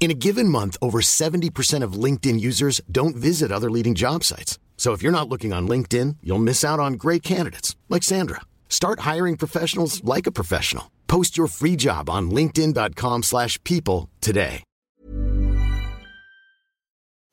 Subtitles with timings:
[0.00, 4.58] In a given month, over 70% of LinkedIn users don't visit other leading job sites.
[4.76, 8.42] So if you're not looking on LinkedIn, you'll miss out on great candidates like Sandra.
[8.68, 10.84] Start hiring professionals like a professional.
[11.08, 14.62] Post your free job on linkedin.com/people today.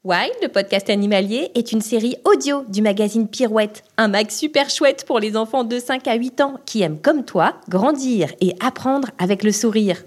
[0.03, 5.03] Wild, le podcast animalier, est une série audio du magazine Pirouette, un mag super chouette
[5.07, 9.09] pour les enfants de 5 à 8 ans qui aiment comme toi grandir et apprendre
[9.17, 10.03] avec le sourire.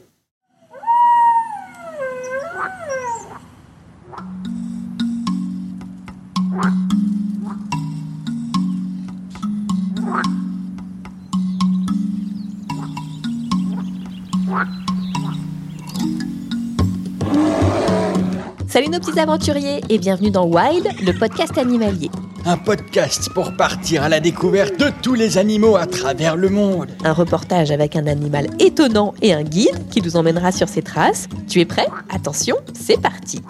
[18.68, 22.10] Salut nos petits aventuriers et bienvenue dans Wild, le podcast animalier.
[22.50, 26.88] Un podcast pour partir à la découverte de tous les animaux à travers le monde.
[27.04, 31.28] Un reportage avec un animal étonnant et un guide qui nous emmènera sur ses traces.
[31.46, 31.86] Tu es prêt?
[32.08, 33.42] Attention, c'est parti.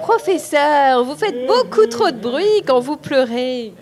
[0.00, 3.72] Professeur, vous faites beaucoup trop de bruit quand vous pleurez.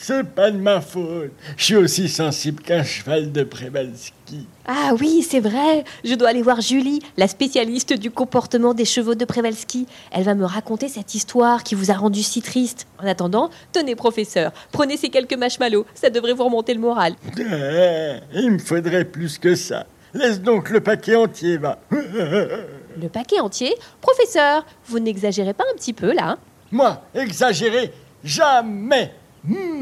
[0.00, 1.32] C'est pas de ma faute.
[1.56, 4.46] Je suis aussi sensible qu'un cheval de Przewalski.
[4.64, 5.82] Ah oui, c'est vrai.
[6.04, 9.88] Je dois aller voir Julie, la spécialiste du comportement des chevaux de Przewalski.
[10.12, 12.86] Elle va me raconter cette histoire qui vous a rendu si triste.
[13.02, 17.14] En attendant, tenez professeur, prenez ces quelques marshmallows, ça devrait vous remonter le moral.
[17.36, 19.84] Ah, Il me faudrait plus que ça.
[20.14, 21.80] Laisse donc le paquet entier, va.
[21.90, 23.74] Le paquet entier?
[24.00, 26.38] Professeur, vous n'exagérez pas un petit peu là hein
[26.72, 27.92] Moi, exagéré,
[28.24, 29.12] jamais.
[29.44, 29.77] Hmm,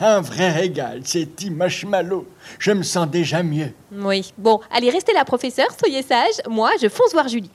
[0.00, 2.26] un vrai régal, ces petits marshmallows.
[2.58, 3.72] Je me sens déjà mieux.
[3.92, 4.32] Oui.
[4.38, 6.34] Bon, allez, restez là, professeur, soyez sage.
[6.48, 7.50] Moi, je fonce voir Julie.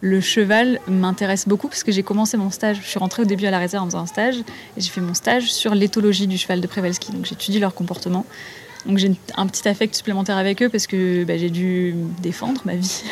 [0.00, 2.78] Le cheval m'intéresse beaucoup parce que j'ai commencé mon stage.
[2.80, 5.00] Je suis rentrée au début à la réserve en faisant un stage et j'ai fait
[5.00, 7.10] mon stage sur l'éthologie du cheval de Przewalski.
[7.10, 8.24] Donc j'étudie leur comportement.
[8.86, 12.74] Donc j'ai un petit affect supplémentaire avec eux parce que bah, j'ai dû défendre ma
[12.74, 13.02] vie,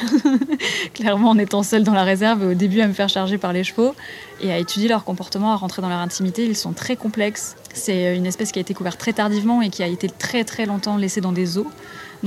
[0.94, 3.64] clairement en étant seule dans la réserve au début à me faire charger par les
[3.64, 3.94] chevaux
[4.40, 6.44] et à étudier leur comportement, à rentrer dans leur intimité.
[6.44, 7.56] Ils sont très complexes.
[7.74, 10.66] C'est une espèce qui a été couverte très tardivement et qui a été très très
[10.66, 11.66] longtemps laissée dans des eaux.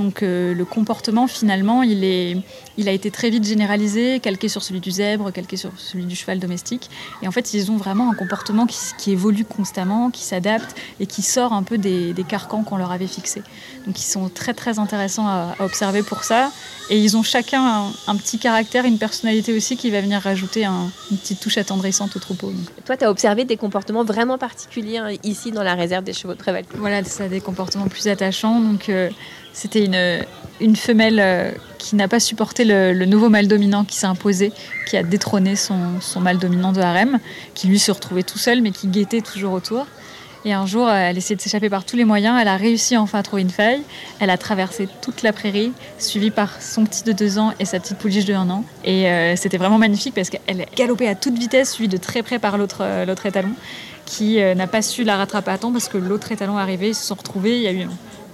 [0.00, 2.38] Donc euh, le comportement finalement, il, est,
[2.78, 6.16] il a été très vite généralisé, calqué sur celui du zèbre, calqué sur celui du
[6.16, 6.88] cheval domestique.
[7.22, 11.06] Et en fait, ils ont vraiment un comportement qui, qui évolue constamment, qui s'adapte et
[11.06, 13.42] qui sort un peu des, des carcans qu'on leur avait fixés.
[13.86, 16.50] Donc ils sont très très intéressants à, à observer pour ça.
[16.88, 20.64] Et ils ont chacun un, un, petit caractère, une personnalité aussi qui va venir rajouter
[20.64, 22.48] un, une petite touche attendrissante au troupeau.
[22.48, 22.84] Donc.
[22.84, 26.34] Toi, tu as observé des comportements vraiment particuliers hein, ici dans la réserve des chevaux
[26.34, 26.72] de Przewalski.
[26.78, 28.60] Voilà, ça a des comportements plus attachants.
[28.60, 29.08] Donc euh,
[29.52, 29.84] c'était
[30.60, 34.52] une, femelle euh, qui n'a pas supporté le, nouveau mâle dominant qui s'est imposé,
[34.88, 35.76] qui a détrôné son,
[36.20, 37.18] mâle dominant de harem,
[37.54, 39.86] qui lui se retrouvait tout seul mais qui guettait toujours autour.
[40.46, 42.38] Et un jour, elle essayait de s'échapper par tous les moyens.
[42.40, 43.82] Elle a réussi enfin à trouver une faille.
[44.20, 47.78] Elle a traversé toute la prairie, suivie par son petit de deux ans et sa
[47.78, 48.64] petite pouliche de un an.
[48.82, 52.38] Et euh, c'était vraiment magnifique parce qu'elle galopait à toute vitesse, suivie de très près
[52.38, 53.50] par l'autre euh, étalon,
[54.06, 57.04] qui n'a pas su la rattraper à temps parce que l'autre étalon arrivé, ils se
[57.04, 57.58] sont retrouvés.
[57.58, 57.86] Il y a eu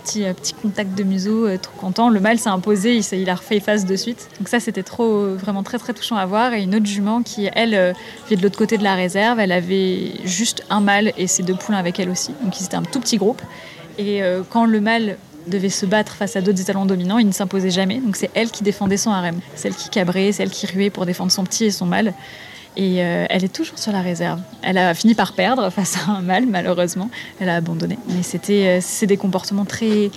[0.06, 2.08] petit, euh, petit contact de museau, trop content.
[2.08, 4.29] Le mâle s'est imposé, il, a refait face de suite.
[4.38, 6.55] Donc ça, c'était trop, vraiment très très touchant à voir.
[6.55, 7.93] Et une autre jument qui, elle, euh,
[8.29, 9.41] vient de l'autre côté de la réserve.
[9.41, 12.32] Elle avait juste un mâle et ses deux poulains avec elle aussi.
[12.43, 13.43] Donc c'était un tout petit groupe.
[13.99, 15.17] Et euh, quand le mâle
[15.47, 17.99] devait se battre face à d'autres étalons dominants, il ne s'imposait jamais.
[17.99, 19.41] Donc c'est elle qui défendait son harem.
[19.55, 22.14] Celle qui cabrait, celle qui ruait pour défendre son petit et son mâle.
[22.76, 24.40] Et euh, elle est toujours sur la réserve.
[24.62, 27.11] Elle a fini par perdre face à un mâle, malheureusement.
[27.40, 27.99] Elle a abandonné.
[28.08, 30.11] Mais c'était, euh, c'est des comportements très,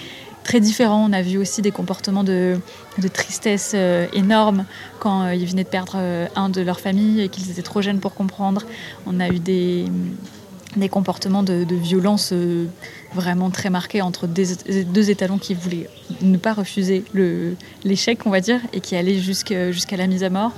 [0.43, 1.05] très différents.
[1.09, 2.59] On a vu aussi des comportements de,
[3.13, 4.65] tristesse euh, énormes
[4.99, 5.97] quand ils venaient de perdre
[6.35, 8.63] un de leur famille et qu'ils étaient trop jeunes pour comprendre.
[9.05, 9.85] On a eu des,
[10.75, 12.65] des comportements de, de violence euh,
[13.13, 15.89] vraiment très marqués entre des- deux étalons qui voulaient
[16.21, 17.03] ne pas refuser
[17.83, 20.51] l'échec, on va dire, et qui allaient jusqu'à la mise à mort.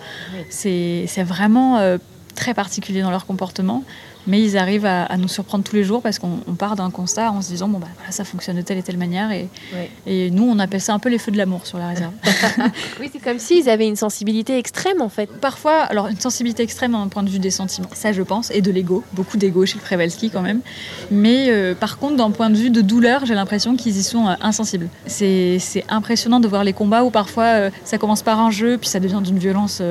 [0.50, 1.98] C'est c'est vraiment euh,
[2.36, 3.84] très particulier dans leur comportement,
[4.28, 6.90] mais ils arrivent à, à nous surprendre tous les jours parce qu'on on part d'un
[6.92, 9.48] constat en se disant bon bah voilà ça fonctionne de telle et telle manière et,
[9.74, 9.90] Ouais.
[10.06, 12.12] et nous on appelle ça un peu les feux de l'amour sur la réserve.
[13.00, 15.28] Oui, c'est comme s'ils avaient une sensibilité extrême en fait.
[15.40, 18.62] Parfois, alors une sensibilité extrême d'un point de vue des sentiments, ça je pense, et
[18.62, 20.62] de l'ego, beaucoup d'ego chez le quand même.
[21.10, 24.28] Mais euh, par contre, d'un point de vue de douleur, j'ai l'impression qu'ils y sont
[24.28, 24.88] euh, insensibles.
[25.08, 25.60] C'est
[25.90, 29.00] impressionnant de voir les combats où parfois euh, ça commence par un jeu, puis ça
[29.00, 29.82] devient d'une violence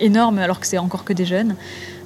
[0.00, 1.54] énorme alors que c'est encore que des jeunes.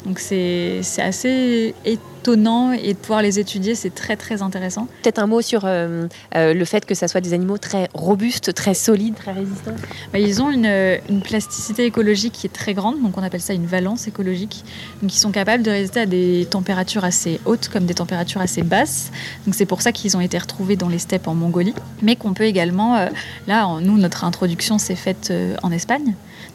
[0.05, 4.87] Donc c'est assez étonnant et de pouvoir les étudier, c'est très très intéressant.
[5.03, 8.55] Peut-être un mot sur euh, euh, le fait que ça soit des animaux très robustes,
[8.55, 9.75] très solides, très résistants.
[10.13, 10.67] Bah, ils ont une,
[11.09, 14.65] une plasticité écologique qui est très grande, donc on appelle ça une valence écologique.
[15.03, 18.63] Donc ils sont capables de résister à des températures assez hautes comme des températures assez
[18.63, 19.11] basses.
[19.47, 22.35] Donc c'est pour ça qu'ils ont été retrouvés dans les steppes en Mongolie, mais qu'on
[22.35, 23.09] peut également, euh,
[23.47, 26.05] là, en- nous notre introduction s'est faite euh, en Espagne.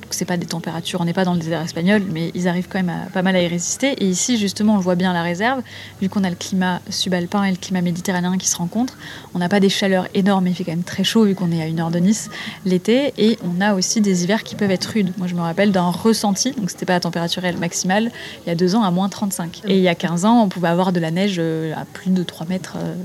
[0.01, 2.67] Donc c'est pas des températures, on n'est pas dans le désert espagnol, mais ils arrivent
[2.69, 3.91] quand même à, pas mal à y résister.
[4.01, 5.56] Et ici justement, on voit bien la réserve,
[6.01, 8.97] vu qu'on a le climat subalpin et le climat méditerranéen qui se rencontrent.
[9.33, 11.61] On n'a pas des chaleurs énormes, il fait quand même très chaud vu qu'on est
[11.61, 12.29] à une heure de Nice
[12.65, 15.13] l'été et on a aussi des hivers qui peuvent être rudes.
[15.17, 18.11] Moi je me rappelle d'un ressenti, donc c'était pas la température maximale,
[18.45, 19.61] il y a deux ans à moins 35.
[19.67, 22.11] Et il y a 15 ans on pouvait avoir de la neige euh, à plus
[22.11, 22.95] de 3 mètres, euh,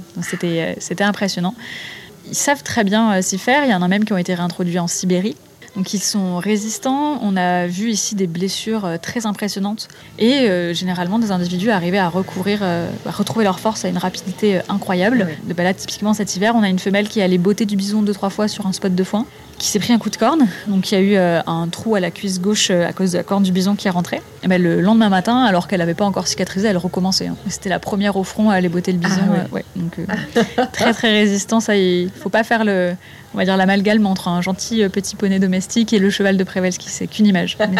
[0.45, 1.55] euh, c'était impressionnant.
[2.27, 4.79] Ils savent très bien s'y faire, il y en a même qui ont été réintroduits
[4.79, 5.37] en Sibérie.
[5.77, 7.19] Donc ils sont résistants.
[7.23, 9.89] On a vu ici des blessures euh, très impressionnantes
[10.19, 13.99] et euh, généralement des individus arrivaient à recourir, euh, à retrouver leur force à une
[13.99, 15.29] rapidité incroyable.
[15.45, 18.03] De bah là, typiquement cet hiver, on a une femelle qui allait botter du bison
[18.03, 19.27] deux trois fois sur un spot de foin,
[19.63, 20.49] qui s'est pris un coup de corne.
[20.67, 23.13] Donc il y a eu euh, un trou à la cuisse gauche euh, à cause
[23.13, 24.21] de la corne du bison qui est rentrée.
[24.43, 27.29] Et ben, le lendemain matin, alors qu'elle n'avait pas encore cicatrisé, elle recommençait.
[27.29, 27.37] hein.
[27.49, 29.21] C'était la première au front à aller botter le bison.
[29.25, 29.39] Ah ouais.
[29.39, 29.65] euh, ouais.
[29.77, 31.61] Donc euh, très très résistant.
[31.61, 32.95] Ça, il faut pas faire le
[33.35, 36.89] on va dire l'amalgame entre un gentil petit poney domestique et le cheval de Prevalski.
[36.91, 37.57] C'est qu'une image.
[37.61, 37.79] Mais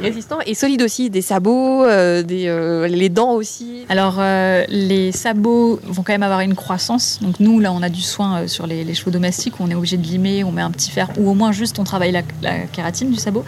[0.00, 3.71] Résistants et solides aussi, des sabots, euh, des, euh, les dents aussi.
[3.88, 7.18] Alors, euh, les sabots vont quand même avoir une croissance.
[7.20, 9.60] Donc, nous, là, on a du soin euh, sur les, les chevaux domestiques.
[9.60, 11.78] où On est obligé de limer, on met un petit fer, ou au moins juste
[11.78, 13.44] on travaille la, la kératine du sabot.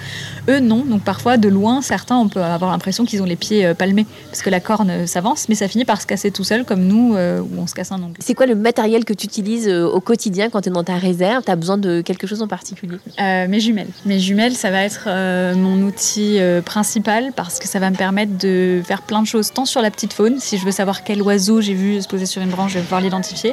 [0.48, 0.84] Eux, non.
[0.84, 4.06] Donc, parfois, de loin, certains, on peut avoir l'impression qu'ils ont les pieds euh, palmés.
[4.30, 7.14] Parce que la corne s'avance, mais ça finit par se casser tout seul, comme nous,
[7.14, 8.16] euh, où on se casse un ongle.
[8.20, 11.44] C'est quoi le matériel que tu utilises au quotidien quand tu es dans ta réserve?
[11.44, 12.98] Tu as besoin de quelque chose en particulier?
[13.20, 13.88] Euh, mes jumelles.
[14.04, 15.08] Mes jumelles, ça va être
[15.54, 19.64] mon outil principal parce que ça va me permettre de faire plein de choses, tant
[19.64, 22.50] sur la petite si je veux savoir quel oiseau j'ai vu se poser sur une
[22.50, 23.52] branche, je vais pouvoir l'identifier.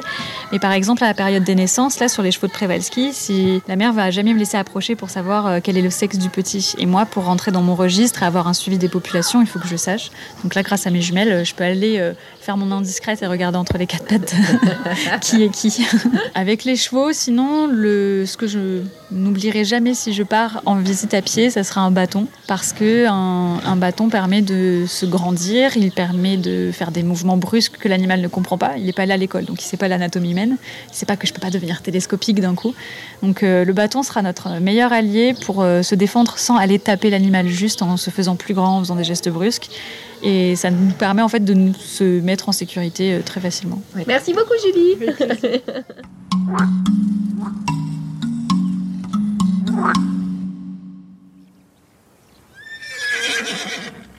[0.50, 3.62] Mais par exemple, à la période des naissances, là, sur les chevaux de Prevalski, si
[3.68, 6.28] la mère va jamais me laisser approcher pour savoir euh, quel est le sexe du
[6.28, 6.74] petit.
[6.78, 9.58] Et moi, pour rentrer dans mon registre et avoir un suivi des populations, il faut
[9.58, 10.10] que je sache.
[10.42, 13.26] Donc là, grâce à mes jumelles, euh, je peux aller euh, faire mon indiscrète et
[13.26, 14.34] regarder entre les quatre pattes
[15.20, 15.86] qui est qui.
[16.34, 21.22] Avec les chevaux, sinon, ce que je n'oublierai jamais si je pars en visite à
[21.22, 22.26] pied, ça sera un bâton.
[22.46, 27.36] Parce que un, un bâton permet de se grandir, il permet de faire des mouvements
[27.36, 28.74] brusques que l'animal ne comprend pas.
[28.76, 30.56] Il n'est pas allé à l'école, donc il ne sait pas l'anatomie humaine.
[30.88, 32.74] Il ne sait pas que je ne peux pas devenir télescopique d'un coup.
[33.22, 37.10] Donc euh, le bâton sera notre meilleur allié pour euh, se défendre sans aller taper
[37.10, 39.70] l'animal juste en se faisant plus grand, en faisant des gestes brusques.
[40.22, 43.82] Et ça nous permet en fait de nous se mettre en sécurité euh, très facilement.
[44.06, 44.96] Merci beaucoup, Julie.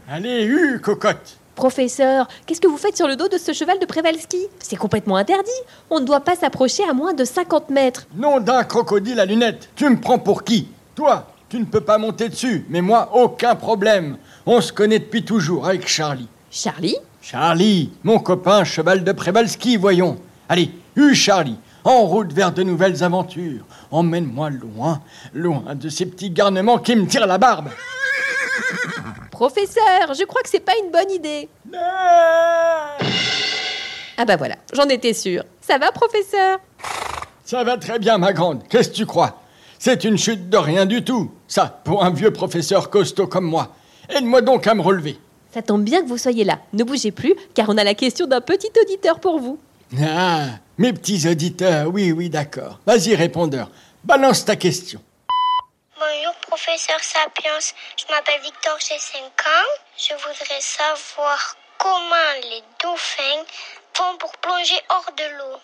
[0.09, 3.85] Allez, hu, cocotte Professeur, qu'est-ce que vous faites sur le dos de ce cheval de
[3.85, 5.51] Prevalski C'est complètement interdit.
[5.91, 8.07] On ne doit pas s'approcher à moins de 50 mètres.
[8.15, 10.67] Nom d'un crocodile à lunettes, tu me prends pour qui?
[10.95, 14.17] Toi, tu ne peux pas monter dessus, mais moi, aucun problème.
[14.47, 16.27] On se connaît depuis toujours avec Charlie.
[16.49, 16.97] Charlie?
[17.21, 20.17] Charlie, mon copain cheval de Prébalski, voyons.
[20.49, 23.63] Allez, hu Charlie, en route vers de nouvelles aventures.
[23.91, 25.01] Emmène-moi loin,
[25.33, 27.69] loin de ces petits garnements qui me tirent la barbe.
[29.33, 31.49] Professeur, je crois que c'est pas une bonne idée.
[34.15, 35.43] Ah bah voilà, j'en étais sûre.
[35.59, 36.59] Ça va, professeur?
[37.43, 38.61] Ça va très bien, ma grande.
[38.69, 39.41] Qu'est-ce que tu crois?
[39.79, 41.31] C'est une chute de rien du tout.
[41.47, 43.73] Ça, pour un vieux professeur costaud comme moi.
[44.07, 45.17] Aide-moi donc à me relever.
[45.51, 46.59] Ça tombe bien que vous soyez là.
[46.71, 49.57] Ne bougez plus, car on a la question d'un petit auditeur pour vous.
[49.99, 50.45] Ah,
[50.77, 52.79] mes petits auditeurs, oui, oui, d'accord.
[52.85, 53.71] Vas-y, répondeur.
[54.03, 55.01] Balance ta question.
[56.55, 57.73] Professeur Sapiens.
[57.97, 59.69] Je m'appelle Victor, j'ai 5 ans.
[59.97, 63.43] Je voudrais savoir comment les dauphins
[63.91, 65.57] font pour plonger hors de l'eau.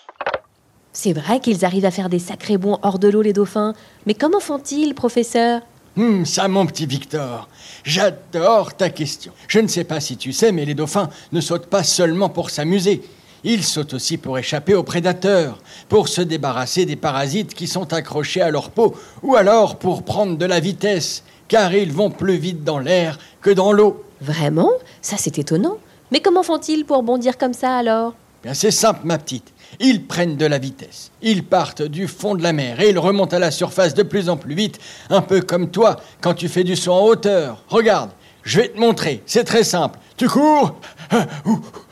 [0.91, 3.75] C'est vrai qu'ils arrivent à faire des sacrés bons hors de l'eau, les dauphins.
[4.08, 5.62] Mais comment font-ils, professeur?
[5.96, 7.48] Hum, ça, mon petit Victor.
[7.84, 9.31] J'adore ta question.
[9.48, 12.50] Je ne sais pas si tu sais, mais les dauphins ne sautent pas seulement pour
[12.50, 13.03] s'amuser.
[13.43, 18.41] Ils sautent aussi pour échapper aux prédateurs, pour se débarrasser des parasites qui sont accrochés
[18.41, 22.63] à leur peau, ou alors pour prendre de la vitesse, car ils vont plus vite
[22.63, 24.03] dans l'air que dans l'eau.
[24.22, 24.72] Vraiment?
[25.01, 25.77] Ça, c'est étonnant.
[26.12, 28.13] Mais comment font-ils pour bondir comme ça alors?
[28.43, 29.53] Bien, c'est simple, ma petite.
[29.79, 31.12] Ils prennent de la vitesse.
[31.22, 34.29] Ils partent du fond de la mer et ils remontent à la surface de plus
[34.29, 34.79] en plus vite,
[35.10, 37.63] un peu comme toi quand tu fais du saut en hauteur.
[37.67, 38.12] Regarde,
[38.43, 39.22] je vais te montrer.
[39.25, 40.00] C'est très simple.
[40.17, 40.75] Tu cours,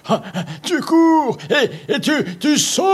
[0.63, 2.85] tu cours et, et tu, tu sautes.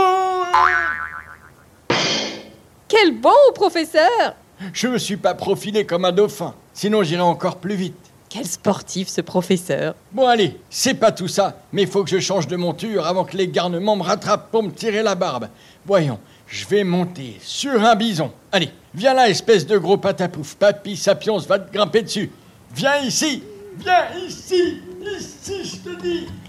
[2.88, 4.34] Quel bon professeur
[4.72, 7.94] Je me suis pas profilé comme un dauphin, sinon j'irais encore plus vite.
[8.28, 12.18] Quel sportif ce professeur Bon allez, c'est pas tout ça, mais il faut que je
[12.18, 15.48] change de monture avant que les garnements me rattrapent pour me tirer la barbe.
[15.86, 16.18] Voyons,
[16.48, 18.32] je vais monter sur un bison.
[18.50, 20.56] Allez, viens là, espèce de gros patapouf.
[20.56, 22.30] Papy Sapiens va te grimper dessus.
[22.74, 23.42] Viens ici
[23.78, 24.80] Viens ici
[25.18, 25.63] Ici,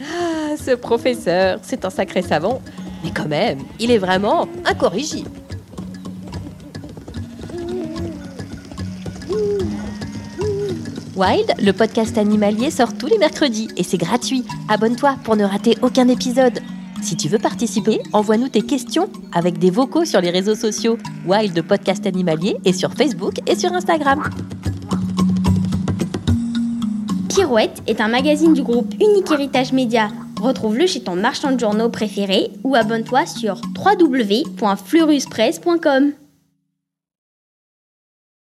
[0.01, 2.61] Ah, ce professeur, c'est un sacré savant.
[3.03, 5.29] Mais quand même, il est vraiment incorrigible.
[11.15, 14.43] Wild, le podcast animalier, sort tous les mercredis et c'est gratuit.
[14.67, 16.59] Abonne-toi pour ne rater aucun épisode.
[17.01, 21.61] Si tu veux participer, envoie-nous tes questions avec des vocaux sur les réseaux sociaux Wild
[21.61, 24.23] Podcast Animalier et sur Facebook et sur Instagram.
[27.35, 30.07] Pirouette est un magazine du groupe Unique Héritage Média.
[30.41, 36.13] Retrouve-le chez ton marchand de journaux préféré ou abonne-toi sur www.fleuruspresse.com.